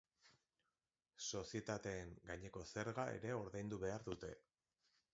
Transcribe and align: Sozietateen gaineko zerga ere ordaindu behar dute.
Sozietateen 1.25 2.15
gaineko 2.31 2.65
zerga 2.73 3.09
ere 3.21 3.39
ordaindu 3.45 3.85
behar 3.89 4.11
dute. 4.13 4.37